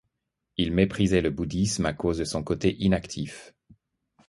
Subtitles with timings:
[0.57, 3.53] Il méprisait le Bouddhisme à cause de son côté inactif.